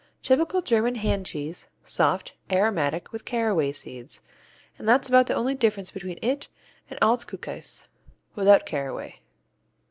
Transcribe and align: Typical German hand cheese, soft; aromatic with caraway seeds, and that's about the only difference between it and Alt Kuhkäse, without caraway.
Typical 0.23 0.63
German 0.63 0.95
hand 0.95 1.27
cheese, 1.27 1.67
soft; 1.85 2.33
aromatic 2.51 3.11
with 3.11 3.23
caraway 3.23 3.71
seeds, 3.71 4.23
and 4.79 4.89
that's 4.89 5.07
about 5.07 5.27
the 5.27 5.35
only 5.35 5.53
difference 5.53 5.91
between 5.91 6.17
it 6.23 6.47
and 6.89 6.97
Alt 7.03 7.27
Kuhkäse, 7.27 7.87
without 8.33 8.65
caraway. 8.65 9.19